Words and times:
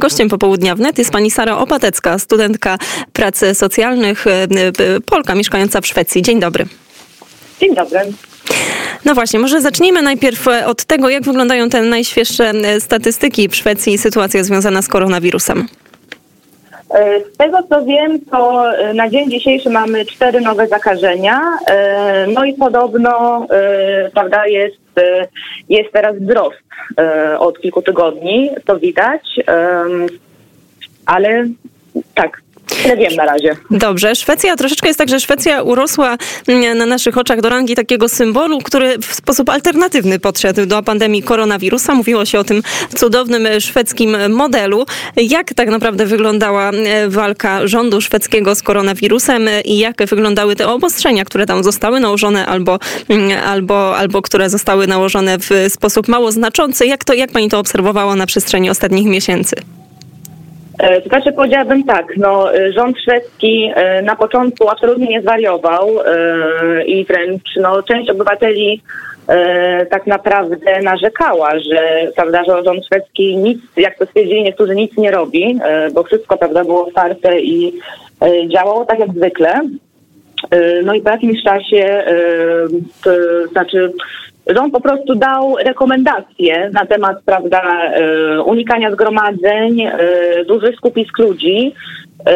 Gościem 0.00 0.28
popołudnia 0.28 0.74
wnet 0.74 0.98
jest 0.98 1.10
pani 1.10 1.30
Sara 1.30 1.58
Opatecka, 1.58 2.18
studentka 2.18 2.78
pracy 3.12 3.54
socjalnych, 3.54 4.26
e, 4.26 4.30
e, 4.30 4.48
Polka 5.06 5.34
mieszkająca 5.34 5.80
w 5.80 5.86
Szwecji. 5.86 6.22
Dzień 6.22 6.40
dobry. 6.40 6.66
Dzień 7.60 7.74
dobry. 7.74 8.00
No 9.04 9.14
właśnie, 9.14 9.38
może 9.38 9.60
zacznijmy 9.60 10.02
najpierw 10.02 10.48
e, 10.48 10.66
od 10.66 10.84
tego, 10.84 11.08
jak 11.08 11.22
wyglądają 11.22 11.68
te 11.68 11.82
najświeższe 11.82 12.52
statystyki 12.80 13.48
w 13.48 13.56
Szwecji 13.56 13.92
i 13.92 13.98
sytuacja 13.98 14.44
związana 14.44 14.82
z 14.82 14.88
koronawirusem. 14.88 15.68
Z 17.32 17.36
tego 17.36 17.58
co 17.68 17.84
wiem, 17.84 18.20
to 18.30 18.64
na 18.94 19.08
dzień 19.08 19.30
dzisiejszy 19.30 19.70
mamy 19.70 20.04
cztery 20.04 20.40
nowe 20.40 20.68
zakażenia. 20.68 21.40
No 22.34 22.44
i 22.44 22.54
podobno, 22.54 23.46
prawda, 24.14 24.46
jest, 24.46 25.00
jest 25.68 25.92
teraz 25.92 26.16
wzrost 26.16 26.62
od 27.38 27.60
kilku 27.60 27.82
tygodni, 27.82 28.50
to 28.64 28.78
widać. 28.78 29.40
Ale 31.06 31.44
tak, 32.14 32.42
Tyle 32.82 32.96
wiem 32.96 33.16
na 33.16 33.24
razie. 33.24 33.56
Dobrze. 33.70 34.14
Szwecja 34.14 34.56
troszeczkę 34.56 34.88
jest 34.88 34.98
tak, 34.98 35.08
że 35.08 35.20
Szwecja 35.20 35.62
urosła 35.62 36.16
mm, 36.48 36.78
na 36.78 36.86
naszych 36.86 37.18
oczach 37.18 37.40
do 37.40 37.48
rangi 37.48 37.74
takiego 37.74 38.08
symbolu, 38.08 38.58
który 38.58 38.98
w 38.98 39.14
sposób 39.14 39.48
alternatywny 39.48 40.18
podszedł 40.18 40.66
do 40.66 40.82
pandemii 40.82 41.22
koronawirusa. 41.22 41.94
Mówiło 41.94 42.24
się 42.24 42.38
o 42.38 42.44
tym 42.44 42.62
cudownym 42.96 43.48
szwedzkim 43.60 44.32
modelu. 44.32 44.86
Jak 45.16 45.54
tak 45.54 45.68
naprawdę 45.68 46.06
wyglądała 46.06 46.70
e, 46.70 47.08
walka 47.08 47.66
rządu 47.66 48.00
szwedzkiego 48.00 48.54
z 48.54 48.62
koronawirusem 48.62 49.48
i 49.64 49.78
jak 49.78 50.04
wyglądały 50.06 50.56
te 50.56 50.68
obostrzenia, 50.68 51.24
które 51.24 51.46
tam 51.46 51.64
zostały 51.64 52.00
nałożone 52.00 52.46
albo, 52.46 52.78
mm, 53.08 53.38
albo, 53.44 53.96
albo 53.96 54.22
które 54.22 54.50
zostały 54.50 54.86
nałożone 54.86 55.38
w 55.38 55.50
sposób 55.68 56.08
mało 56.08 56.32
znaczący? 56.32 56.86
Jak, 56.86 57.04
to, 57.04 57.14
jak 57.14 57.32
pani 57.32 57.48
to 57.48 57.58
obserwowała 57.58 58.16
na 58.16 58.26
przestrzeni 58.26 58.70
ostatnich 58.70 59.06
miesięcy? 59.06 59.56
E, 60.80 61.00
to 61.00 61.08
znaczy 61.08 61.32
powiedziałabym 61.32 61.84
tak, 61.84 62.16
no, 62.16 62.54
e, 62.54 62.72
rząd 62.72 62.98
szwedzki 63.00 63.72
e, 63.74 64.02
na 64.02 64.16
początku 64.16 64.68
absolutnie 64.68 65.06
nie 65.06 65.22
zwariował 65.22 65.88
i 66.86 67.04
wręcz 67.04 67.56
no, 67.56 67.82
część 67.82 68.10
obywateli 68.10 68.82
tak 69.90 70.06
naprawdę 70.06 70.80
narzekała, 70.82 71.50
że, 71.58 72.12
prawda, 72.16 72.44
że 72.44 72.62
rząd 72.64 72.86
szwedzki 72.86 73.36
nic, 73.36 73.58
jak 73.76 73.98
to 73.98 74.06
stwierdzili 74.06 74.42
niektórzy, 74.42 74.74
nic 74.74 74.96
nie 74.96 75.10
robi, 75.10 75.58
bo 75.94 76.02
wszystko 76.02 76.36
prawda, 76.36 76.64
było 76.64 76.86
otwarte 76.86 77.40
i 77.40 77.72
działało 78.48 78.84
tak 78.84 78.98
jak 78.98 79.12
zwykle. 79.12 79.60
No 80.84 80.94
i 80.94 81.00
po 81.00 81.10
jakimś 81.10 81.42
czasie, 81.42 82.04
to 83.04 83.10
znaczy 83.52 83.92
Rząd 84.56 84.72
po 84.72 84.80
prostu 84.80 85.14
dał 85.14 85.56
rekomendacje 85.56 86.70
na 86.72 86.86
temat 86.86 87.22
prawda, 87.24 87.62
e, 87.62 88.42
unikania 88.42 88.92
zgromadzeń, 88.92 89.80
e, 89.80 89.98
dużych 90.44 90.76
skupisk 90.76 91.18
ludzi, 91.18 91.74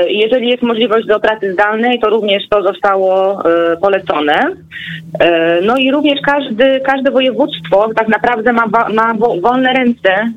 jeżeli 0.08 0.48
jest 0.48 0.62
możliwość 0.62 1.06
do 1.06 1.20
pracy 1.20 1.52
zdalnej, 1.52 1.98
to 1.98 2.10
również 2.10 2.48
to 2.48 2.62
zostało 2.62 3.42
e, 3.44 3.76
polecone. 3.76 4.40
E, 5.20 5.60
no 5.62 5.76
i 5.76 5.92
również 5.92 6.20
każdy, 6.26 6.80
każde 6.80 7.10
województwo 7.10 7.90
tak 7.96 8.08
naprawdę 8.08 8.52
ma, 8.52 8.66
ma 8.94 9.14
wolne 9.40 9.72
ręce, 9.72 10.32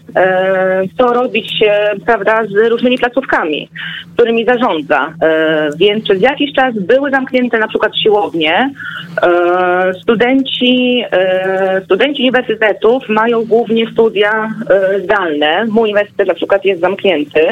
co 0.97 1.13
robić 1.13 1.63
prawda, 2.05 2.43
z 2.45 2.69
różnymi 2.69 2.97
placówkami, 2.97 3.69
którymi 4.13 4.45
zarządza. 4.45 5.13
Więc 5.77 6.03
przez 6.03 6.21
jakiś 6.21 6.53
czas 6.53 6.75
były 6.79 7.11
zamknięte 7.11 7.57
na 7.57 7.67
przykład 7.67 7.97
siłownie. 7.97 8.69
Studenci, 10.01 11.03
studenci 11.85 12.21
uniwersytetów 12.21 13.09
mają 13.09 13.45
głównie 13.45 13.91
studia 13.91 14.49
zdalne. 15.03 15.65
Mój 15.65 15.83
uniwersytet 15.83 16.27
na 16.27 16.33
przykład 16.33 16.65
jest 16.65 16.81
zamknięty, 16.81 17.47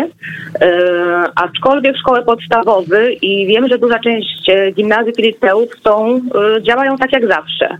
aczkolwiek 1.35 1.84
w 1.93 1.97
szkoły 1.97 2.23
podstawowe 2.23 3.13
i 3.13 3.47
wiem, 3.47 3.67
że 3.67 3.77
duża 3.77 3.99
część 3.99 4.49
e, 4.49 4.71
gimnazjów 4.71 5.19
i 5.19 5.21
liceów 5.21 5.69
są, 5.83 6.21
e, 6.57 6.63
działają 6.63 6.97
tak 6.97 7.11
jak 7.11 7.27
zawsze. 7.27 7.77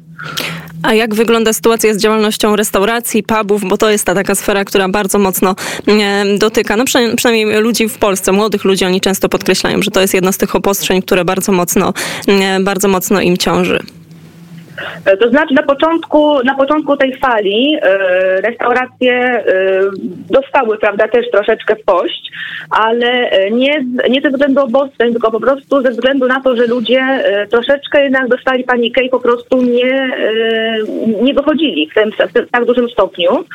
A 0.83 0.93
jak 0.93 1.16
wygląda 1.16 1.53
sytuacja 1.53 1.93
z 1.93 1.97
działalnością 1.97 2.55
restauracji, 2.55 3.23
pubów, 3.23 3.61
bo 3.69 3.77
to 3.77 3.89
jest 3.89 4.05
ta 4.05 4.15
taka 4.15 4.35
sfera, 4.35 4.65
która 4.65 4.89
bardzo 4.89 5.19
mocno 5.19 5.55
dotyka, 6.38 6.77
no 6.77 6.83
przynajmniej 7.17 7.61
ludzi 7.61 7.89
w 7.89 7.97
Polsce, 7.97 8.31
młodych 8.31 8.63
ludzi, 8.63 8.85
oni 8.85 9.01
często 9.01 9.29
podkreślają, 9.29 9.81
że 9.81 9.91
to 9.91 10.01
jest 10.01 10.13
jedno 10.13 10.31
z 10.31 10.38
tych 10.38 10.55
obostrzeń, 10.55 11.01
które 11.01 11.25
bardzo 11.25 11.51
mocno, 11.51 11.94
bardzo 12.61 12.88
mocno 12.88 13.21
im 13.21 13.38
ciąży. 13.38 13.79
E, 15.06 15.18
to 15.18 15.30
znaczy 15.30 15.53
na 15.53 15.63
początku, 15.63 16.44
na 16.44 16.56
początku 16.56 16.97
tej 16.97 17.16
fali 17.16 17.78
e, 17.81 18.41
restauracje 18.41 19.13
e, 19.13 19.44
dostały, 20.30 20.78
prawda, 20.78 21.08
też 21.08 21.31
troszeczkę 21.31 21.75
w 21.75 21.84
pość, 21.84 22.31
ale 22.69 23.30
nie, 23.52 23.86
nie 24.09 24.22
ze 24.22 24.30
względu 24.30 24.62
obostrzeń, 24.62 25.12
tylko 25.12 25.31
po 25.31 25.40
prostu 25.40 25.81
ze 25.81 25.91
względu 25.91 26.28
na 26.28 26.41
to, 26.41 26.56
że 26.56 26.68
ludzie 26.68 27.24
troszeczkę 27.50 28.03
jednak 28.03 28.28
dostali 28.28 28.63
panikę 28.63 29.03
i 29.03 29.09
po 29.09 29.19
prostu 29.19 29.62
nie, 29.62 30.12
nie 31.22 31.34
wychodzili 31.34 31.90
w, 31.90 31.94
tym, 31.94 32.12
w 32.46 32.52
tak 32.52 32.66
dużym 32.66 32.90
stopniu. 32.90 33.46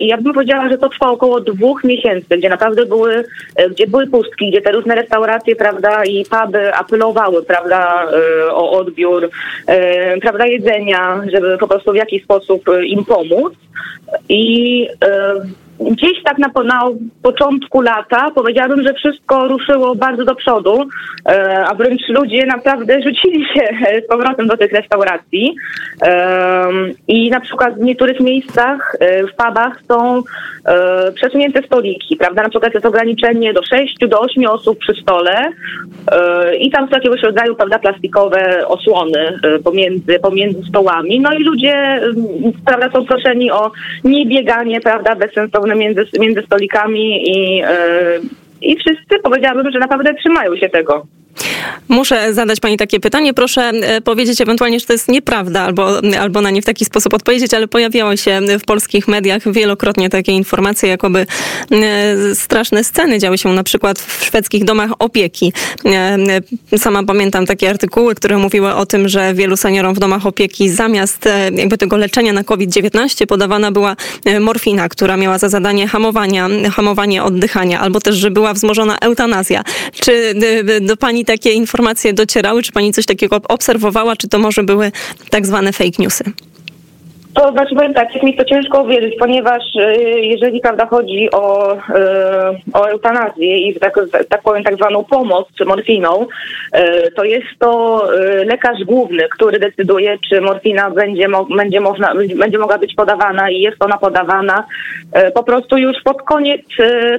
I 0.00 0.06
ja 0.06 0.16
bym 0.16 0.34
powiedziała, 0.34 0.68
że 0.68 0.78
to 0.78 0.88
trwa 0.88 1.10
około 1.10 1.40
dwóch 1.40 1.84
miesięcy, 1.84 2.38
gdzie 2.38 2.48
naprawdę 2.48 2.86
były, 2.86 3.24
gdzie 3.70 3.86
były 3.86 4.06
pustki, 4.06 4.50
gdzie 4.50 4.60
te 4.60 4.72
różne 4.72 4.94
restauracje, 4.94 5.56
prawda, 5.56 6.04
i 6.04 6.24
puby 6.24 6.74
apelowały, 6.74 7.42
prawda, 7.42 8.06
o 8.50 8.70
odbiór, 8.70 9.30
prawda, 10.22 10.46
jedzenia, 10.46 11.22
żeby 11.32 11.58
po 11.58 11.68
prostu 11.68 11.92
w 11.92 11.96
jakiś 11.96 12.24
sposób 12.24 12.68
e, 12.68 12.86
im 12.86 13.04
pomóc. 13.04 13.52
I 14.28 14.88
e, 15.80 15.90
gdzieś 15.90 16.22
tak 16.24 16.38
na, 16.38 16.48
na 16.64 16.82
początku 17.22 17.80
lata 17.80 18.30
powiedziałabym, 18.34 18.82
że 18.82 18.94
wszystko 18.94 19.48
ruszyło 19.48 19.94
bardzo 19.94 20.24
do 20.24 20.34
przodu, 20.34 20.84
e, 21.28 21.64
a 21.66 21.74
wręcz 21.74 22.08
ludzie 22.08 22.46
naprawdę 22.46 23.02
rzucili 23.02 23.44
się 23.44 23.66
z 24.04 24.08
powrotem 24.08 24.46
do 24.46 24.56
tych 24.56 24.72
restauracji. 24.72 25.54
I 27.08 27.30
na 27.30 27.40
przykład 27.40 27.74
w 27.74 27.84
niektórych 27.84 28.20
miejscach, 28.20 28.96
w 29.00 29.44
pubach 29.44 29.80
są 29.88 30.22
przesunięte 31.14 31.62
stoliki, 31.66 32.16
prawda? 32.16 32.42
Na 32.42 32.48
przykład 32.48 32.74
jest 32.74 32.86
ograniczenie 32.86 33.52
do 33.52 33.62
6 33.62 33.96
do 34.08 34.20
8 34.20 34.46
osób 34.46 34.78
przy 34.78 34.94
stole 35.02 35.52
i 36.60 36.70
tam 36.70 36.88
są 36.88 36.94
jakiegoś 36.94 37.22
rodzaju, 37.22 37.54
prawda, 37.54 37.78
plastikowe 37.78 38.68
osłony 38.68 39.38
pomiędzy, 39.64 40.18
pomiędzy 40.18 40.68
stołami. 40.68 41.20
No 41.20 41.32
i 41.32 41.44
ludzie, 41.44 42.00
prawda, 42.66 42.90
są 42.90 43.04
proszeni 43.04 43.50
o 43.50 43.70
niebieganie, 44.04 44.80
prawda, 44.80 45.16
bezsensowne 45.16 45.63
między, 45.66 46.06
między 46.20 46.42
stolikami 46.42 47.30
i, 47.30 47.56
yy, 47.56 47.66
i 48.62 48.76
wszyscy 48.76 49.18
powiedziałabym, 49.22 49.72
że 49.72 49.78
naprawdę 49.78 50.14
trzymają 50.14 50.56
się 50.56 50.68
tego. 50.68 51.06
Muszę 51.88 52.34
zadać 52.34 52.60
pani 52.60 52.76
takie 52.76 53.00
pytanie. 53.00 53.34
Proszę 53.34 53.62
e, 53.62 54.00
powiedzieć 54.00 54.40
ewentualnie, 54.40 54.80
że 54.80 54.86
to 54.86 54.92
jest 54.92 55.08
nieprawda, 55.08 55.62
albo, 55.62 55.88
albo 56.20 56.40
na 56.40 56.50
nie 56.50 56.62
w 56.62 56.64
taki 56.64 56.84
sposób 56.84 57.14
odpowiedzieć, 57.14 57.54
ale 57.54 57.68
pojawiały 57.68 58.16
się 58.16 58.40
w 58.60 58.64
polskich 58.64 59.08
mediach 59.08 59.52
wielokrotnie 59.52 60.10
takie 60.10 60.32
informacje, 60.32 60.88
jakoby 60.88 61.26
e, 61.70 62.34
straszne 62.34 62.84
sceny 62.84 63.18
działy 63.18 63.38
się 63.38 63.48
na 63.48 63.62
przykład 63.62 63.98
w 63.98 64.24
szwedzkich 64.24 64.64
domach 64.64 64.90
opieki. 64.98 65.52
E, 65.84 66.78
sama 66.78 67.02
pamiętam 67.02 67.46
takie 67.46 67.70
artykuły, 67.70 68.14
które 68.14 68.38
mówiły 68.38 68.74
o 68.74 68.86
tym, 68.86 69.08
że 69.08 69.34
wielu 69.34 69.56
seniorom 69.56 69.94
w 69.94 69.98
domach 69.98 70.26
opieki 70.26 70.68
zamiast 70.68 71.28
jakby 71.52 71.78
tego 71.78 71.96
leczenia 71.96 72.32
na 72.32 72.44
COVID-19 72.44 73.26
podawana 73.26 73.72
była 73.72 73.96
morfina, 74.40 74.88
która 74.88 75.16
miała 75.16 75.38
za 75.38 75.48
zadanie 75.48 75.88
hamowania, 75.88 76.48
hamowanie 76.72 77.22
oddychania, 77.22 77.80
albo 77.80 78.00
też, 78.00 78.16
że 78.16 78.30
była 78.30 78.54
wzmożona 78.54 78.98
eutanazja. 78.98 79.62
Czy 80.00 80.34
do 80.80 80.96
pani 80.96 81.24
takie 81.24 81.53
informacje 81.54 82.12
docierały? 82.12 82.62
Czy 82.62 82.72
pani 82.72 82.92
coś 82.92 83.06
takiego 83.06 83.36
obserwowała? 83.48 84.16
Czy 84.16 84.28
to 84.28 84.38
może 84.38 84.62
były 84.62 84.92
tak 85.30 85.46
zwane 85.46 85.72
fake 85.72 85.90
newsy? 85.98 86.24
To 87.34 87.52
znaczy 87.52 87.74
powiem 87.74 87.94
tak, 87.94 88.14
jest 88.14 88.24
mi 88.24 88.36
to 88.36 88.44
ciężko 88.44 88.82
uwierzyć, 88.82 89.14
ponieważ 89.18 89.62
y, 89.76 90.20
jeżeli 90.20 90.60
prawda 90.60 90.86
chodzi 90.86 91.30
o, 91.30 91.74
y, 91.74 91.78
o 92.72 92.90
eutanazję 92.90 93.58
i 93.58 93.80
tak, 93.80 94.00
tak 94.28 94.42
powiem 94.42 94.64
tak 94.64 94.74
zwaną 94.74 95.04
pomoc 95.04 95.48
morfiną, 95.66 96.26
y, 96.76 97.10
to 97.10 97.24
jest 97.24 97.46
to 97.58 98.04
lekarz 98.46 98.84
główny, 98.84 99.28
który 99.28 99.58
decyduje, 99.58 100.18
czy 100.28 100.40
morfina 100.40 100.90
będzie, 100.90 101.26
będzie, 101.56 101.80
można, 101.80 102.14
będzie 102.36 102.58
mogła 102.58 102.78
być 102.78 102.94
podawana 102.94 103.50
i 103.50 103.60
jest 103.60 103.82
ona 103.84 103.98
podawana 103.98 104.64
po 105.34 105.42
prostu 105.42 105.78
już 105.78 105.96
pod 106.04 106.22
koniec, 106.22 106.62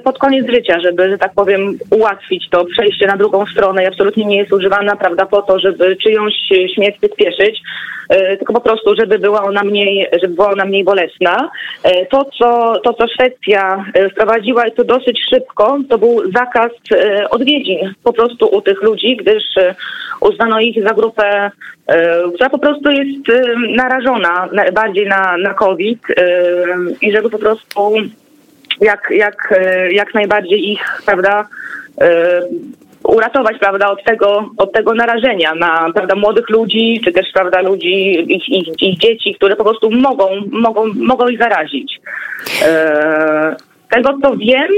pod 0.04 0.20
koniec 0.20 0.48
życia, 0.50 0.80
żeby, 0.80 1.10
że 1.10 1.18
tak 1.18 1.34
powiem, 1.34 1.78
ułatwić 1.92 2.50
to 2.50 2.66
przejście 2.66 3.08
na 3.08 3.18
drugą 3.18 3.46
stronę 3.46 3.84
i 3.84 3.88
absolutnie 3.88 4.26
nie 4.26 4.38
jest 4.38 4.54
używana, 4.54 4.96
prawda, 4.96 5.26
po 5.26 5.42
to, 5.42 5.60
żeby 5.60 5.96
czyjąś 5.96 6.34
śmierć 6.76 6.98
przyspieszyć, 6.98 7.62
tylko 8.10 8.54
po 8.54 8.62
prostu, 8.62 8.96
żeby 8.96 9.20
była 9.20 9.44
ona 9.44 9.64
mniej 9.64 10.05
żeby 10.22 10.36
była 10.36 10.52
ona 10.52 10.66
mniej 10.66 10.84
bolesna. 10.84 11.50
E, 11.84 12.06
to, 12.06 12.26
co, 12.40 12.80
to, 12.84 12.94
co 12.94 13.08
Szwecja 13.08 13.86
e, 13.94 14.10
wprowadziła 14.10 14.68
i 14.68 14.72
to 14.72 14.84
dosyć 14.84 15.20
szybko, 15.30 15.78
to 15.90 15.98
był 15.98 16.32
zakaz 16.32 16.72
e, 16.92 17.30
odwiedzin 17.30 17.94
po 18.04 18.14
prostu 18.14 18.48
u 18.48 18.62
tych 18.62 18.82
ludzi, 18.82 19.18
gdyż 19.18 19.44
uznano 20.22 20.60
ich 20.60 20.84
za 20.84 20.94
grupę, 20.94 21.52
która 22.36 22.50
po 22.50 22.60
prostu 22.60 22.92
jest 22.92 23.28
narażona 23.76 24.50
bardziej 24.74 25.08
na, 25.08 25.38
na 25.38 25.54
COVID 25.54 26.00
i 27.02 27.12
żeby 27.12 27.30
po 27.30 27.40
prostu 27.40 27.94
jak, 28.82 29.08
jak, 29.12 29.54
jak 29.92 30.14
najbardziej 30.14 30.72
ich, 30.72 31.02
prawda, 31.06 31.48
uratować, 33.08 33.58
prawda, 33.60 33.92
od 33.92 34.04
tego, 34.04 34.50
od 34.58 34.72
tego 34.72 34.94
narażenia 34.94 35.56
na, 35.56 35.92
prawda, 35.96 36.16
młodych 36.16 36.50
ludzi, 36.50 37.02
czy 37.06 37.12
też, 37.12 37.26
prawda, 37.34 37.62
ludzi, 37.62 38.26
ich, 38.36 38.50
ich, 38.50 38.82
ich 38.82 38.98
dzieci, 38.98 39.36
które 39.36 39.56
po 39.56 39.64
prostu 39.64 39.92
mogą, 39.92 40.30
mogą, 40.52 40.86
mogą 40.96 41.28
ich 41.28 41.40
zarazić. 41.40 42.00
E, 42.62 43.56
tego, 43.90 44.18
co 44.22 44.36
wiem, 44.38 44.70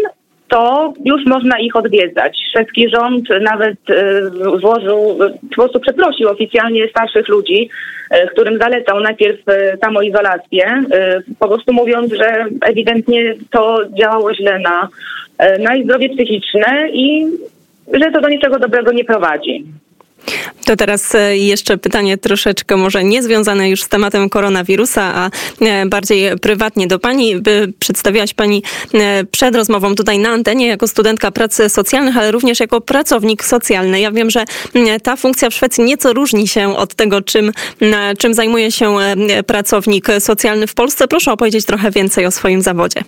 to 0.48 0.94
już 1.06 1.26
można 1.26 1.60
ich 1.60 1.76
odwiedzać. 1.76 2.38
Szwedzki 2.50 2.90
rząd 2.90 3.30
nawet 3.42 3.78
e, 3.90 4.22
złożył, 4.60 5.18
po 5.50 5.56
prostu 5.56 5.80
przeprosił 5.80 6.30
oficjalnie 6.30 6.88
starszych 6.88 7.28
ludzi, 7.28 7.70
e, 8.12 8.28
którym 8.28 8.60
zalecał 8.60 9.00
najpierw 9.00 9.50
e, 9.50 9.78
samoizolację, 9.78 10.84
po 11.40 11.48
prostu 11.48 11.74
mówiąc, 11.74 12.14
że 12.14 12.46
ewidentnie 12.62 13.36
to 13.52 13.80
działało 14.00 14.34
źle 14.34 14.60
na, 14.60 14.88
na 15.60 15.76
ich 15.76 15.84
zdrowie 15.84 16.10
psychiczne 16.10 16.90
i 16.94 17.28
że 17.94 18.12
to 18.12 18.22
do 18.22 18.30
niczego 18.30 18.60
dobrego 18.60 18.92
nie 18.92 19.06
prowadzi. 19.06 19.66
To 20.66 20.76
teraz 20.76 21.16
e, 21.16 21.38
jeszcze 21.38 21.78
pytanie 21.78 22.18
troszeczkę 22.18 22.78
może 22.78 23.04
niezwiązane 23.04 23.70
już 23.70 23.84
z 23.84 23.90
tematem 23.90 24.30
koronawirusa, 24.30 25.02
a 25.16 25.30
e, 25.62 25.86
bardziej 25.86 26.40
prywatnie 26.42 26.88
do 26.88 27.00
Pani. 27.00 27.36
Przedstawiałaś 27.80 28.34
Pani 28.34 28.64
e, 28.94 29.24
przed 29.32 29.56
rozmową 29.56 29.96
tutaj 29.96 30.20
na 30.20 30.30
antenie 30.30 30.68
jako 30.68 30.88
studentka 30.88 31.32
pracy 31.32 31.70
socjalnych, 31.70 32.18
ale 32.18 32.32
również 32.32 32.60
jako 32.60 32.82
pracownik 32.82 33.44
socjalny. 33.44 34.00
Ja 34.00 34.12
wiem, 34.12 34.30
że 34.30 34.46
ta 35.04 35.16
funkcja 35.16 35.50
w 35.50 35.54
Szwecji 35.54 35.84
nieco 35.84 36.14
różni 36.14 36.48
się 36.48 36.78
od 36.78 36.96
tego, 36.96 37.22
czym, 37.22 37.52
czym 38.18 38.34
zajmuje 38.34 38.72
się 38.72 38.96
pracownik 39.48 40.08
socjalny 40.20 40.68
w 40.68 40.74
Polsce. 40.74 41.08
Proszę 41.08 41.32
opowiedzieć 41.32 41.66
trochę 41.66 41.92
więcej 41.92 42.26
o 42.26 42.32
swoim 42.32 42.62
zawodzie. 42.62 43.02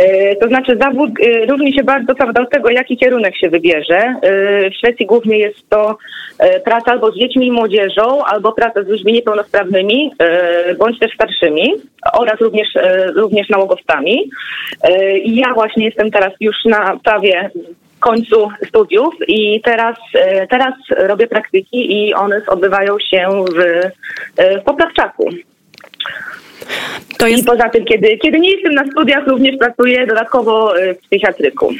E, 0.00 0.36
to 0.36 0.48
znaczy 0.48 0.76
zawód 0.76 1.10
e, 1.20 1.46
różni 1.46 1.74
się 1.74 1.82
bardzo 1.82 2.14
prawda, 2.14 2.42
od 2.42 2.50
tego, 2.50 2.70
jaki 2.70 2.96
kierunek 2.96 3.36
się 3.36 3.48
wybierze. 3.48 3.98
E, 3.98 4.70
w 4.70 4.74
Szwecji 4.74 5.06
głównie 5.06 5.38
jest 5.38 5.68
to 5.68 5.98
praca 6.64 6.92
albo 6.92 7.12
z 7.12 7.16
dziećmi 7.16 7.46
i 7.46 7.52
młodzieżą, 7.52 8.24
albo 8.24 8.52
praca 8.52 8.82
z 8.82 8.88
ludźmi 8.88 9.12
niepełnosprawnymi, 9.12 10.12
bądź 10.78 10.98
też 10.98 11.14
starszymi 11.14 11.74
oraz 12.12 12.40
również, 12.40 12.68
również 13.14 13.48
nałogowcami. 13.48 14.30
I 15.24 15.36
ja 15.36 15.54
właśnie 15.54 15.84
jestem 15.84 16.10
teraz 16.10 16.32
już 16.40 16.56
na 16.64 16.98
prawie 17.04 17.50
końcu 17.98 18.48
studiów 18.68 19.14
i 19.28 19.60
teraz, 19.64 19.96
teraz 20.50 20.74
robię 20.96 21.26
praktyki 21.26 21.92
i 21.92 22.14
one 22.14 22.42
odbywają 22.46 22.98
się 22.98 23.28
w, 23.56 23.90
w 24.60 24.64
Poprawczaku. 24.64 25.30
Jest... 27.26 27.42
I 27.42 27.46
poza 27.46 27.68
tym, 27.68 27.84
kiedy, 27.84 28.16
kiedy 28.16 28.40
nie 28.40 28.50
jestem 28.50 28.74
na 28.74 28.90
studiach, 28.90 29.26
również 29.26 29.56
pracuję 29.58 30.06
dodatkowo 30.06 30.74
w 30.94 31.06
psychiatryku. 31.06 31.72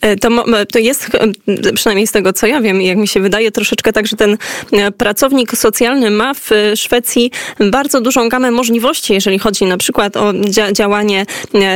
E, 0.00 0.16
to, 0.16 0.28
to 0.72 0.78
jest, 0.78 1.10
e, 1.14 1.72
przynajmniej 1.72 2.06
z 2.06 2.12
tego 2.12 2.32
co 2.32 2.46
ja 2.46 2.60
wiem, 2.60 2.82
jak 2.82 2.98
mi 2.98 3.08
się 3.08 3.20
wydaje, 3.20 3.50
troszeczkę 3.50 3.92
tak, 3.92 4.06
że 4.06 4.16
ten 4.16 4.36
e, 4.72 4.92
pracownik 4.92 5.56
socjalny 5.56 6.10
ma 6.10 6.34
w 6.34 6.50
Szwecji 6.74 7.30
bardzo 7.70 8.00
dużą 8.00 8.28
gamę 8.28 8.50
możliwości, 8.50 9.12
jeżeli 9.14 9.38
chodzi 9.38 9.64
na 9.64 9.76
przykład 9.76 10.16
o 10.16 10.32
działanie 10.72 11.26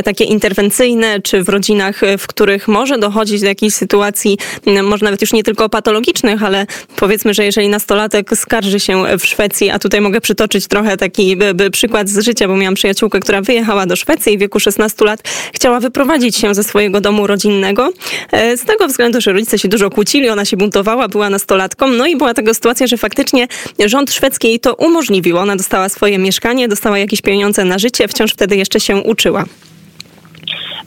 takie 0.05 0.25
interwencyjne, 0.25 1.21
czy 1.23 1.43
w 1.43 1.49
rodzinach, 1.49 2.01
w 2.19 2.27
których 2.27 2.69
może 2.69 2.99
dochodzić 2.99 3.41
do 3.41 3.47
jakiejś 3.47 3.75
sytuacji, 3.75 4.39
może 4.83 5.05
nawet 5.05 5.21
już 5.21 5.33
nie 5.33 5.43
tylko 5.43 5.69
patologicznych, 5.69 6.43
ale 6.43 6.67
powiedzmy, 6.97 7.35
że 7.35 7.45
jeżeli 7.45 7.69
nastolatek 7.69 8.31
skarży 8.35 8.81
się 8.81 9.03
w 9.19 9.27
Szwecji, 9.27 9.71
a 9.71 9.79
tutaj 9.79 10.01
mogę 10.01 10.21
przytoczyć 10.21 10.67
trochę 10.67 10.97
taki 10.97 11.37
przykład 11.73 12.09
z 12.09 12.25
życia, 12.25 12.49
bo 12.49 12.57
miałam 12.57 12.75
przyjaciółkę, 12.75 13.21
która 13.21 13.43
wyjechała 13.43 13.87
do 13.87 13.97
Szwecji 13.97 14.37
w 14.37 14.41
wieku 14.41 14.61
16 14.61 15.05
lat 15.05 15.21
chciała 15.53 15.81
wyprowadzić 15.81 16.37
się 16.37 16.55
ze 16.55 16.65
swojego 16.65 17.01
domu 17.01 17.27
rodzinnego 17.27 17.75
E, 17.75 17.93
z 18.33 18.65
tego 18.65 18.89
względu, 18.89 19.21
że 19.21 19.33
rodzice 19.33 19.59
się 19.59 19.69
dużo 19.69 19.91
kłócili, 19.91 20.29
ona 20.29 20.45
się 20.45 20.57
buntowała, 20.57 21.09
była 21.09 21.31
nastolatką, 21.31 21.89
no 21.89 22.07
i 22.07 22.17
była 22.17 22.35
taka 22.35 22.55
sytuacja, 22.55 22.87
że 22.87 22.97
faktycznie 22.97 23.49
rząd 23.87 24.13
szwedzki 24.13 24.49
jej 24.49 24.61
to 24.61 24.75
umożliwił. 24.75 25.39
Ona 25.39 25.57
dostała 25.57 25.89
swoje 25.89 26.19
mieszkanie, 26.19 26.69
dostała 26.69 26.99
jakieś 26.99 27.23
pieniądze 27.23 27.65
na 27.65 27.79
życie, 27.79 28.09
wciąż 28.09 28.33
wtedy 28.33 28.57
jeszcze 28.57 28.81
się 28.81 28.97
uczyła. 28.97 29.45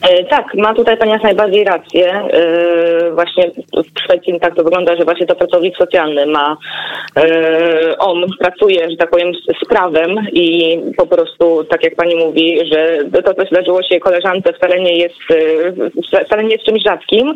E, 0.01 0.23
tak, 0.23 0.53
ma 0.53 0.73
tutaj 0.73 0.97
Pani 0.97 1.11
jak 1.11 1.23
najbardziej 1.23 1.63
rację. 1.63 2.13
E, 2.13 3.11
właśnie 3.11 3.51
w 3.95 3.99
Szwecji 4.01 4.39
tak 4.39 4.55
to 4.55 4.63
wygląda, 4.63 4.95
że 4.95 5.05
właśnie 5.05 5.25
to 5.25 5.35
pracownik 5.35 5.77
socjalny 5.77 6.25
ma, 6.25 6.57
e, 7.17 7.97
on 7.99 8.25
pracuje, 8.39 8.89
że 8.89 8.97
tak 8.97 9.09
powiem, 9.09 9.31
z 9.33 9.67
prawem 9.69 10.27
i 10.31 10.77
po 10.97 11.07
prostu, 11.07 11.63
tak 11.63 11.83
jak 11.83 11.95
Pani 11.95 12.15
mówi, 12.15 12.59
że 12.73 12.99
to, 13.23 13.33
co 13.33 13.45
zdarzyło 13.45 13.83
się 13.83 13.99
koleżance 13.99 14.53
wcale 14.53 14.79
nie 14.79 14.97
jest, 14.97 15.15
wcale 16.25 16.43
nie 16.43 16.51
jest 16.51 16.65
czymś 16.65 16.83
rzadkim. 16.83 17.35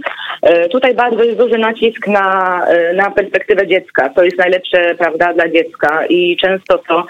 Tutaj 0.71 0.93
bardzo 0.93 1.23
jest 1.23 1.37
duży 1.37 1.57
nacisk 1.57 2.07
na, 2.07 2.61
na 2.93 3.11
perspektywę 3.11 3.67
dziecka. 3.67 4.09
To 4.09 4.23
jest 4.23 4.37
najlepsze, 4.37 4.95
prawda, 4.95 5.33
dla 5.33 5.49
dziecka 5.49 6.05
i 6.05 6.37
często 6.37 6.77
to 6.77 7.05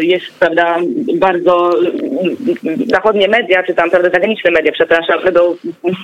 jest, 0.00 0.24
prawda, 0.38 0.76
bardzo 1.14 1.70
zachodnie 2.86 3.28
media, 3.28 3.62
czy 3.62 3.74
tam, 3.74 3.90
prawda, 3.90 4.10
zagraniczne 4.10 4.50
media, 4.50 4.72
przepraszam, 4.72 5.22
będą, 5.24 5.56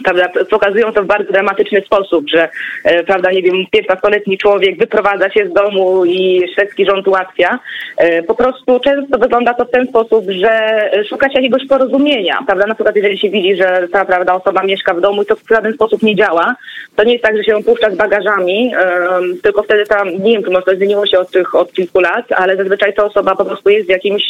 prawda, 0.05 0.29
pokazują 0.51 0.93
to 0.93 1.03
w 1.03 1.07
bardzo 1.07 1.33
dramatyczny 1.33 1.81
sposób, 1.81 2.29
że, 2.29 2.49
e, 2.85 3.05
prawda, 3.05 3.31
nie 3.31 3.43
wiem, 3.43 3.55
15-letni 3.77 4.39
człowiek 4.39 4.79
wyprowadza 4.79 5.31
się 5.31 5.49
z 5.49 5.53
domu 5.53 6.05
i 6.05 6.43
szwedzki 6.53 6.87
rząd 6.87 7.09
ułatwia. 7.09 7.59
Po 8.27 8.35
prostu 8.35 8.81
często 8.81 9.19
wygląda 9.19 9.55
to 9.55 9.65
w 9.65 9.71
ten 9.71 9.87
sposób, 9.87 10.25
że 10.31 10.91
szuka 11.09 11.29
się 11.29 11.35
jakiegoś 11.35 11.67
porozumienia, 11.67 12.39
prawda, 12.47 12.67
na 12.67 12.75
przykład 12.75 12.97
jeżeli 12.97 13.19
się 13.19 13.31
widzi, 13.31 13.57
że 13.57 13.89
ta, 13.93 14.05
prawda, 14.05 14.35
osoba 14.35 14.63
mieszka 14.63 14.95
w 14.95 15.01
domu 15.01 15.23
i 15.23 15.27
to 15.27 15.37
w 15.37 15.49
żaden 15.51 15.73
sposób 15.73 16.03
nie 16.03 16.17
działa, 16.17 16.57
to 16.97 17.05
nie 17.05 17.13
jest 17.13 17.25
tak, 17.25 17.37
że 17.37 17.45
się 17.45 17.63
puszcza 17.63 17.91
z 17.91 17.97
bagażami, 17.97 18.73
tylko 19.43 19.63
wtedy 19.63 19.85
tam, 19.87 20.09
nie 20.09 20.33
wiem, 20.33 20.45
czy 20.45 20.51
może 20.51 20.65
to 20.65 20.77
zmieniło 20.77 21.07
się 21.07 21.19
od 21.19 21.31
tych, 21.31 21.55
od 21.55 21.73
kilku 21.73 22.01
lat, 22.01 22.33
ale 22.33 22.57
zazwyczaj 22.57 22.95
ta 22.95 23.05
osoba 23.05 23.37
po 23.37 23.44
prostu 23.45 23.71
jest 23.71 23.89
jakimś 23.89 24.23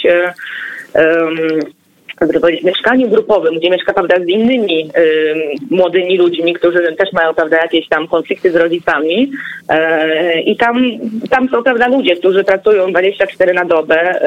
um, 0.95 1.61
powiedzieć, 2.19 2.65
mieszkaniu 2.65 3.09
grupowym, 3.09 3.55
gdzie 3.55 3.71
mieszka 3.71 3.93
prawda, 3.93 4.17
z 4.17 4.29
innymi 4.29 4.91
y, 4.99 5.35
młodymi 5.71 6.19
ludźmi, 6.19 6.55
którzy 6.55 6.97
też 6.99 7.13
mają 7.13 7.35
prawda, 7.35 7.57
jakieś 7.57 7.89
tam 7.89 8.09
konflikty 8.09 8.51
z 8.53 8.57
rodzicami. 8.57 9.31
Y, 9.73 10.41
I 10.41 10.57
tam, 10.57 10.85
tam 11.31 11.49
są 11.49 11.63
prawda, 11.63 11.89
ludzie, 11.89 12.17
którzy 12.17 12.45
pracują 12.45 12.91
24 12.91 13.55
na 13.55 13.65
dobę 13.65 14.21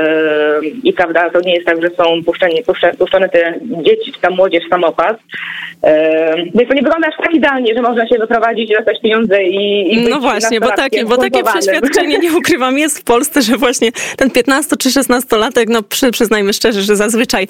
y, 0.62 0.68
i 0.84 0.94
prawda, 0.94 1.30
to 1.30 1.40
nie 1.40 1.54
jest 1.54 1.66
tak, 1.66 1.82
że 1.82 1.90
są 1.90 2.24
puszczeni, 2.26 2.64
puszczone 3.00 3.30
te 3.30 3.60
dzieci 3.62 4.12
czy 4.12 4.22
tam 4.22 4.34
młodzież 4.34 4.64
samopas. 4.70 5.16
Y, 5.16 5.20
więc 6.56 6.70
to 6.70 6.76
nie 6.76 6.82
wygląda 6.82 7.08
aż 7.08 7.18
tak 7.18 7.34
idealnie, 7.34 7.76
że 7.76 7.82
można 7.82 8.08
się 8.08 8.18
wyprowadzić, 8.18 8.70
dostać 8.70 9.02
pieniądze 9.02 9.44
i, 9.44 9.94
i 9.94 10.10
No 10.10 10.20
właśnie, 10.20 10.60
bo 10.60 10.72
takie, 10.72 11.06
bo 11.06 11.18
takie 11.18 11.44
przeświadczenie, 11.44 12.20
nie 12.20 12.34
ukrywam, 12.34 12.78
jest 12.78 13.00
w 13.00 13.04
Polsce, 13.04 13.42
że 13.42 13.58
właśnie 13.58 13.92
ten 14.18 14.32
15 14.32 14.76
czy 14.78 14.92
16 14.92 15.38
latek, 15.38 15.70
no 15.70 15.84
przy, 15.84 16.12
przyznajmy 16.12 16.54
szczerze, 16.54 16.82
że 16.82 16.96
zazwyczaj 16.96 17.48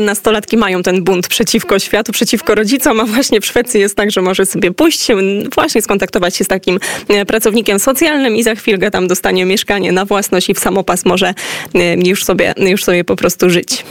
nastolatki 0.00 0.56
mają 0.56 0.82
ten 0.82 1.04
bunt 1.04 1.28
przeciwko 1.28 1.78
światu, 1.78 2.12
przeciwko 2.12 2.54
rodzicom, 2.54 3.00
a 3.00 3.04
właśnie 3.04 3.40
w 3.40 3.46
Szwecji 3.46 3.80
jest 3.80 3.96
tak, 3.96 4.10
że 4.10 4.20
może 4.22 4.46
sobie 4.46 4.70
pójść 4.70 5.08
właśnie 5.54 5.82
skontaktować 5.82 6.36
się 6.36 6.44
z 6.44 6.48
takim 6.48 6.78
e, 7.08 7.24
pracownikiem 7.24 7.78
socjalnym 7.78 8.36
i 8.36 8.42
za 8.42 8.54
chwilkę 8.54 8.90
tam 8.90 9.08
dostanie 9.08 9.44
mieszkanie 9.44 9.92
na 9.92 10.04
własność 10.04 10.50
i 10.50 10.54
w 10.54 10.58
samopas 10.58 11.04
może 11.04 11.34
e, 11.74 12.08
już 12.08 12.24
sobie, 12.24 12.54
już 12.56 12.84
sobie 12.84 13.04
po 13.04 13.16
prostu 13.16 13.50
żyć. 13.50 13.84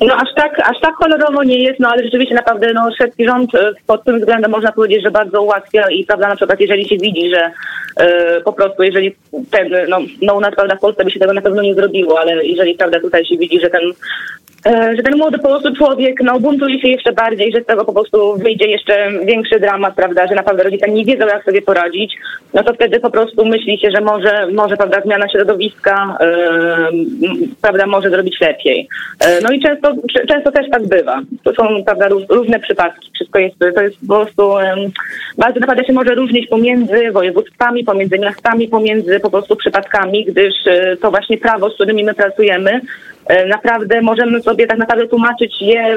No 0.00 0.14
aż 0.14 0.28
tak, 0.36 0.60
aż 0.60 0.80
tak 0.80 0.94
kolorowo 0.94 1.44
nie 1.44 1.62
jest, 1.62 1.80
no 1.80 1.88
ale 1.88 2.04
rzeczywiście 2.04 2.34
naprawdę 2.34 2.72
no, 2.74 2.90
szwedzki 2.94 3.26
rząd 3.26 3.50
pod 3.86 4.04
tym 4.04 4.18
względem 4.18 4.50
można 4.50 4.72
powiedzieć, 4.72 5.02
że 5.02 5.10
bardzo 5.10 5.42
ułatwia 5.42 5.90
i 5.90 6.04
prawda, 6.04 6.28
na 6.28 6.36
przykład 6.36 6.60
jeżeli 6.60 6.88
się 6.88 6.96
widzi, 6.96 7.30
że 7.30 7.50
po 8.44 8.52
prostu 8.52 8.82
jeżeli 8.82 9.16
ten, 9.50 9.68
no, 9.88 9.98
no 10.22 10.34
u 10.34 10.40
nas 10.40 10.54
prawda 10.54 10.76
w 10.76 10.80
Polsce 10.80 11.04
by 11.04 11.10
się 11.10 11.20
tego 11.20 11.32
na 11.32 11.40
pewno 11.40 11.62
nie 11.62 11.74
zrobiło, 11.74 12.20
ale 12.20 12.46
jeżeli 12.46 12.74
prawda 12.74 13.00
tutaj 13.00 13.26
się 13.26 13.36
widzi, 13.36 13.60
że 13.60 13.70
ten 13.70 13.82
E, 14.57 14.57
że 14.66 15.02
ten 15.02 15.16
młody 15.16 15.38
po 15.38 15.48
prostu 15.48 15.74
człowiek 15.74 16.22
no, 16.22 16.40
buntuje 16.40 16.80
się 16.80 16.88
jeszcze 16.88 17.12
bardziej, 17.12 17.52
że 17.52 17.60
z 17.60 17.66
tego 17.66 17.84
po 17.84 17.92
prostu 17.92 18.36
wyjdzie 18.36 18.66
jeszcze 18.66 19.10
większy 19.24 19.60
dramat, 19.60 19.94
prawda, 19.94 20.26
że 20.26 20.34
naprawdę 20.34 20.62
rodzice 20.62 20.90
nie 20.90 21.04
wiedzą, 21.04 21.26
jak 21.26 21.44
sobie 21.44 21.62
poradzić, 21.62 22.16
no 22.54 22.62
to 22.62 22.74
wtedy 22.74 23.00
po 23.00 23.10
prostu 23.10 23.46
myśli 23.46 23.78
się, 23.78 23.90
że 23.90 24.00
może, 24.00 24.46
może 24.52 24.76
prawda, 24.76 25.00
zmiana 25.00 25.28
środowiska 25.28 26.18
yy, 26.20 27.48
prawda, 27.62 27.86
może 27.86 28.10
zrobić 28.10 28.40
lepiej. 28.40 28.88
Yy, 29.20 29.26
no 29.42 29.52
i 29.52 29.60
często, 29.60 29.94
często 30.28 30.52
też 30.52 30.70
tak 30.70 30.86
bywa. 30.86 31.20
To 31.44 31.54
są 31.54 31.84
prawda, 31.84 32.08
różne 32.30 32.60
przypadki. 32.60 33.10
Wszystko 33.14 33.38
jest, 33.38 33.58
to 33.58 33.82
jest 33.82 33.96
po 34.08 34.14
prostu 34.14 34.58
yy, 34.58 34.90
bardzo 35.38 35.60
naprawdę 35.60 35.84
się 35.84 35.92
może 35.92 36.14
różnić 36.14 36.46
pomiędzy 36.46 37.12
województwami, 37.12 37.84
pomiędzy 37.84 38.18
miastami, 38.18 38.68
pomiędzy 38.68 39.20
po 39.20 39.30
prostu 39.30 39.56
przypadkami, 39.56 40.24
gdyż 40.24 40.54
to 41.00 41.10
właśnie 41.10 41.38
prawo, 41.38 41.70
z 41.70 41.74
którymi 41.74 42.04
my 42.04 42.14
pracujemy, 42.14 42.80
E, 43.17 43.17
naprawdę 43.48 44.02
możemy 44.02 44.42
sobie 44.42 44.66
tak 44.66 44.78
naprawdę 44.78 45.08
tłumaczyć 45.08 45.62
je 45.62 45.96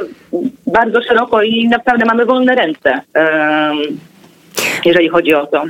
bardzo 0.67 1.03
szeroko 1.03 1.43
i 1.43 1.67
naprawdę 1.67 2.05
mamy 2.05 2.25
wolne 2.25 2.55
ręce, 2.55 3.01
jeżeli 4.85 5.09
chodzi 5.09 5.33
o 5.33 5.45
to. 5.45 5.63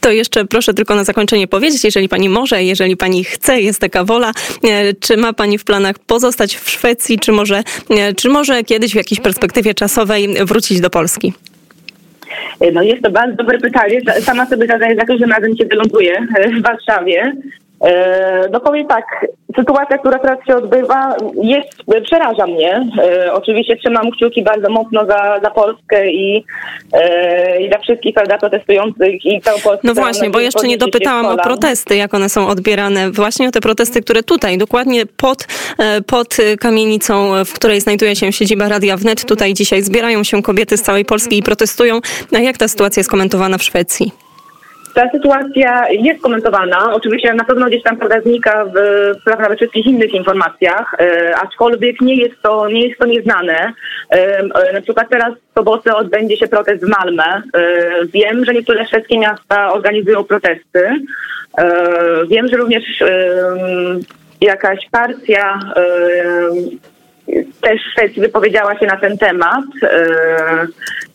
to 0.00 0.10
jeszcze 0.10 0.44
proszę 0.44 0.74
tylko 0.74 0.94
na 0.94 1.04
zakończenie 1.04 1.48
powiedzieć, 1.48 1.84
jeżeli 1.84 2.08
pani 2.08 2.28
może, 2.28 2.62
jeżeli 2.62 2.96
pani 2.96 3.24
chce, 3.24 3.60
jest 3.60 3.80
taka 3.80 4.04
wola, 4.04 4.32
czy 5.00 5.16
ma 5.16 5.32
pani 5.32 5.58
w 5.58 5.64
planach 5.64 5.98
pozostać 5.98 6.56
w 6.56 6.70
Szwecji, 6.70 7.18
czy 7.18 7.32
może, 7.32 7.62
czy 8.16 8.28
może 8.28 8.62
kiedyś 8.62 8.92
w 8.92 8.96
jakiejś 8.96 9.20
perspektywie 9.20 9.74
czasowej 9.74 10.28
wrócić 10.44 10.80
do 10.80 10.90
Polski? 10.90 11.32
No 12.72 12.82
jest 12.82 13.02
to 13.02 13.10
bardzo 13.10 13.36
dobre 13.36 13.58
pytanie. 13.58 14.00
Sama 14.20 14.46
sobie 14.46 14.66
zadaję 14.66 14.96
za 14.96 15.04
każdym 15.04 15.30
razem, 15.30 15.56
kiedy 15.56 15.76
ląduję 15.76 16.26
w 16.58 16.62
Warszawie. 16.62 17.32
E, 17.80 18.48
no 18.52 18.60
powiem 18.60 18.86
tak, 18.86 19.26
sytuacja, 19.56 19.98
która 19.98 20.18
teraz 20.18 20.38
się 20.46 20.56
odbywa, 20.56 21.16
jest, 21.42 21.68
przeraża 22.04 22.46
mnie. 22.46 22.88
E, 23.02 23.32
oczywiście 23.32 23.76
trzymam 23.76 24.10
kciuki 24.10 24.42
bardzo 24.42 24.70
mocno 24.70 25.06
za, 25.06 25.40
za 25.42 25.50
Polskę 25.50 26.10
i, 26.10 26.44
e, 26.92 27.62
i 27.62 27.68
dla 27.68 27.78
wszystkich 27.78 28.14
prawda, 28.14 28.38
protestujących 28.38 29.26
i 29.26 29.40
całą 29.40 29.58
Polskę. 29.60 29.88
No 29.88 29.94
właśnie, 29.94 30.30
bo 30.30 30.40
jeszcze 30.40 30.68
nie 30.68 30.78
dopytałam 30.78 31.26
o 31.26 31.36
protesty, 31.36 31.96
jak 31.96 32.14
one 32.14 32.28
są 32.28 32.48
odbierane. 32.48 33.10
Właśnie 33.10 33.48
o 33.48 33.50
te 33.50 33.60
protesty, 33.60 34.00
które 34.02 34.22
tutaj, 34.22 34.58
dokładnie 34.58 35.06
pod, 35.06 35.46
pod 36.06 36.36
kamienicą, 36.60 37.44
w 37.44 37.52
której 37.52 37.80
znajduje 37.80 38.16
się 38.16 38.32
siedziba 38.32 38.68
Radia 38.68 38.96
Wnet, 38.96 39.24
tutaj 39.24 39.54
dzisiaj 39.54 39.82
zbierają 39.82 40.24
się 40.24 40.42
kobiety 40.42 40.76
z 40.76 40.82
całej 40.82 41.04
Polski 41.04 41.38
i 41.38 41.42
protestują. 41.42 42.00
A 42.36 42.38
jak 42.38 42.56
ta 42.56 42.68
sytuacja 42.68 43.00
jest 43.00 43.10
komentowana 43.10 43.58
w 43.58 43.62
Szwecji? 43.62 44.27
Ta 44.94 45.10
sytuacja 45.10 45.88
jest 45.90 46.22
komentowana. 46.22 46.92
Oczywiście 46.92 47.34
na 47.34 47.44
pewno 47.44 47.66
gdzieś 47.66 47.82
tam 47.82 47.96
prawda 47.96 48.20
znika 48.20 48.64
w, 48.64 48.72
w 49.26 49.56
wszystkich 49.56 49.86
innych 49.86 50.14
informacjach, 50.14 50.94
e, 50.98 51.36
aczkolwiek 51.36 52.00
nie 52.00 52.14
jest 52.14 52.42
to, 52.42 52.68
nie 52.68 52.88
jest 52.88 53.00
to 53.00 53.06
nieznane. 53.06 53.72
E, 54.10 54.42
na 54.72 54.80
przykład 54.80 55.08
teraz 55.10 55.34
w 55.50 55.54
sobotę 55.54 55.96
odbędzie 55.96 56.36
się 56.36 56.48
protest 56.48 56.84
w 56.84 56.88
Malmę. 56.88 57.24
E, 57.24 57.42
wiem, 58.06 58.44
że 58.44 58.54
niektóre 58.54 58.86
szwedzkie 58.86 59.18
miasta 59.18 59.72
organizują 59.72 60.24
protesty. 60.24 60.88
E, 61.58 62.26
wiem, 62.28 62.48
że 62.48 62.56
również 62.56 62.84
jakaś 64.40 64.88
partia 64.90 65.58
też 67.60 67.80
Szwecji 67.92 68.22
wypowiedziała 68.22 68.78
się 68.78 68.86
na 68.86 68.96
ten 68.96 69.18
temat 69.18 69.64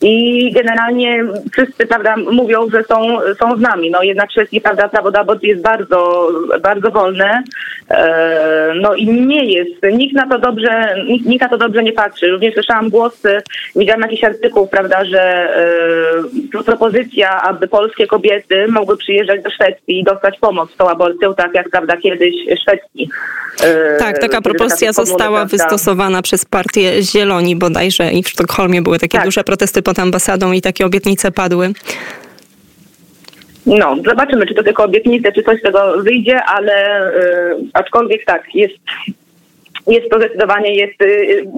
i 0.00 0.52
generalnie 0.52 1.24
wszyscy 1.52 1.86
prawda, 1.86 2.16
mówią, 2.16 2.70
że 2.70 2.84
są, 2.84 3.18
są 3.38 3.56
z 3.56 3.60
nami. 3.60 3.90
No 3.90 4.02
jednak 4.02 4.30
szwedzki 4.30 4.60
prawda, 4.60 4.88
prawo 4.88 5.10
do 5.10 5.20
aborcji 5.20 5.48
jest 5.48 5.62
bardzo, 5.62 6.28
bardzo 6.62 6.90
wolne. 6.90 7.42
E, 7.90 8.72
no 8.80 8.94
i 8.94 9.06
nie 9.06 9.44
jest. 9.44 9.82
Nikt 9.92 10.14
na 10.14 10.28
to 10.28 10.38
dobrze, 10.38 10.94
nikt, 11.08 11.26
nikt 11.26 11.42
na 11.42 11.48
to 11.48 11.58
dobrze 11.58 11.82
nie 11.82 11.92
patrzy. 11.92 12.30
Również 12.30 12.54
słyszałam 12.54 12.90
głosy, 12.90 13.42
widziałam 13.76 14.02
jakiś 14.02 14.24
artykuł, 14.24 14.66
prawda, 14.66 15.04
że 15.04 15.20
e, 16.58 16.62
propozycja, 16.64 17.42
aby 17.42 17.68
polskie 17.68 18.06
kobiety 18.06 18.68
mogły 18.68 18.96
przyjeżdżać 18.96 19.42
do 19.42 19.50
Szwecji 19.50 20.00
i 20.00 20.04
dostać 20.04 20.38
pomoc 20.38 20.70
z 20.70 20.76
tą 20.76 20.88
aborcją, 20.88 21.34
tak 21.34 21.54
jak 21.54 21.70
prawda 21.70 21.96
kiedyś 21.96 22.34
szwedzki. 22.62 23.10
E, 23.64 23.96
tak, 23.96 24.18
taka 24.18 24.40
propozycja 24.40 24.92
została 24.92 25.44
wystosowana 25.44 26.03
przez 26.22 26.44
partię 26.44 27.02
Zieloni 27.02 27.56
bodajże 27.56 28.12
i 28.12 28.22
w 28.22 28.28
Sztokholmie 28.28 28.82
były 28.82 28.98
takie 28.98 29.18
tak. 29.18 29.24
duże 29.24 29.44
protesty 29.44 29.82
pod 29.82 29.98
ambasadą 29.98 30.52
i 30.52 30.60
takie 30.60 30.86
obietnice 30.86 31.32
padły. 31.32 31.72
No, 33.66 33.96
zobaczymy, 34.08 34.46
czy 34.46 34.54
to 34.54 34.62
tylko 34.62 34.84
obietnice, 34.84 35.32
czy 35.32 35.42
coś 35.42 35.58
z 35.58 35.62
tego 35.62 36.02
wyjdzie, 36.02 36.42
ale 36.42 37.00
yy, 37.58 37.66
aczkolwiek 37.72 38.24
tak, 38.24 38.54
jest, 38.54 38.74
jest 39.86 40.10
to 40.10 40.18
zdecydowanie, 40.18 40.74
jest, 40.74 40.94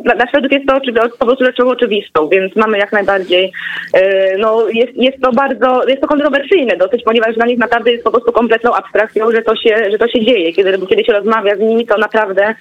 dla 0.05 0.29
Szwedów 0.29 0.53
jest 0.53 0.67
to 0.67 0.81
po 1.19 1.27
prostu 1.27 1.45
rzeczą 1.45 1.69
oczywistą, 1.69 2.29
więc 2.29 2.57
mamy 2.57 2.79
jak 2.79 2.93
najbardziej, 2.93 3.53
yy, 3.95 4.01
no 4.39 4.69
jest, 4.69 4.93
jest 4.95 5.21
to 5.21 5.33
bardzo, 5.33 5.89
jest 5.89 6.01
to 6.01 6.09
kontrowersyjne 6.09 6.77
dosyć, 6.77 7.03
ponieważ 7.03 7.35
dla 7.35 7.47
nich 7.47 7.59
naprawdę 7.59 7.93
jest 7.93 8.05
po 8.05 8.11
prostu 8.11 8.33
kompletną 8.33 8.75
abstrakcją, 8.75 9.33
że 9.33 9.43
to 9.43 9.57
się, 9.57 9.91
że 9.91 9.99
to 9.99 10.09
się 10.09 10.25
dzieje. 10.25 10.53
Kiedy, 10.53 10.87
kiedy 10.87 11.05
się 11.05 11.13
rozmawia 11.13 11.57
z 11.57 11.61
nimi, 11.61 11.87
to 11.87 11.99
naprawdę, 11.99 12.55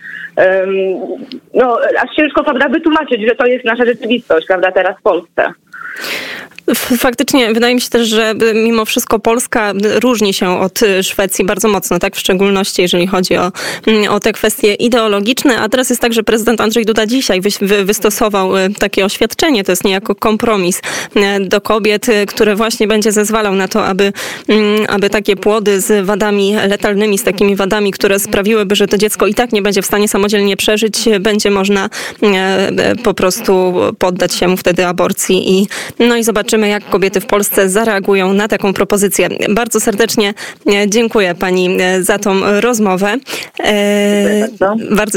no 1.54 1.80
aż 2.04 2.16
ciężko, 2.16 2.44
prawda, 2.44 2.70
wytłumaczyć, 2.70 3.22
że 3.28 3.36
to 3.36 3.46
jest 3.46 3.66
nasza 3.66 3.86
rzeczywistość, 3.86 4.48
prawda, 4.48 4.72
teraz 4.72 4.98
w 5.00 5.02
Polsce. 5.02 5.54
Faktycznie 6.74 7.54
wydaje 7.54 7.76
mi 7.76 7.82
się 7.82 7.90
też, 7.90 8.08
że 8.08 8.34
mimo 8.56 8.86
wszystko 8.86 9.20
Polska 9.20 9.74
różni 10.00 10.34
się 10.34 10.60
od 10.60 10.80
Szwecji 11.02 11.46
bardzo 11.46 11.68
mocno, 11.68 12.00
tak? 12.00 12.16
W 12.16 12.20
szczególności 12.20 12.82
jeżeli 12.82 13.08
chodzi 13.08 13.38
o, 13.38 13.52
o 14.10 14.20
te 14.20 14.34
kwestie 14.34 14.74
ideologiczne. 14.74 15.60
A 15.60 15.70
teraz 15.70 15.90
jest 15.90 16.02
tak, 16.02 16.14
że 16.14 16.24
prezydent 16.24 16.62
Andrzej 16.62 16.86
Duda 16.86 17.06
dzisiaj 17.06 17.42
wy, 17.42 17.86
wystosował 17.86 18.58
e, 18.58 18.70
takie 18.70 19.06
oświadczenie, 19.06 19.64
to 19.64 19.72
jest 19.72 19.84
niejako 19.84 20.16
kompromis 20.16 20.82
do 21.42 21.62
kobiet, 21.62 22.08
które 22.28 22.56
właśnie 22.56 22.88
będzie 22.88 23.12
zezwalał 23.12 23.56
na 23.56 23.68
to, 23.68 23.86
aby, 23.86 24.14
mm, 24.48 24.86
aby 24.90 25.10
takie 25.10 25.36
płody 25.36 25.82
z 25.82 26.06
wadami 26.06 26.56
letalnymi, 26.68 27.18
z 27.18 27.24
takimi 27.24 27.56
wadami, 27.56 27.92
które 27.92 28.20
sprawiłyby, 28.20 28.76
że 28.76 28.88
to 28.88 28.98
dziecko 28.98 29.28
i 29.28 29.34
tak 29.34 29.52
nie 29.52 29.62
będzie 29.62 29.82
w 29.82 29.86
stanie 29.86 30.08
samodzielnie 30.08 30.58
przeżyć, 30.58 30.96
będzie 31.20 31.52
można 31.52 31.90
po 33.04 33.14
prostu 33.14 33.74
poddać 34.00 34.34
się 34.34 34.48
mu 34.48 34.58
wtedy 34.58 34.86
aborcji 34.86 35.60
i 35.60 35.68
no 36.00 36.18
i 36.18 36.24
zobaczymy, 36.24 36.55
jak 36.64 36.90
kobiety 36.90 37.22
w 37.22 37.26
Polsce 37.26 37.70
zareagują 37.70 38.34
na 38.34 38.48
taką 38.48 38.74
propozycję. 38.74 39.30
Bardzo 39.50 39.80
serdecznie 39.80 40.34
e, 40.68 40.90
dziękuję 40.90 41.36
pani 41.36 41.78
e, 41.82 42.04
za 42.04 42.20
tą 42.20 42.62
rozmowę. 42.62 43.18
Dziękuję 43.58 44.48
bardzo. 44.60 44.76
bardzo 44.96 45.12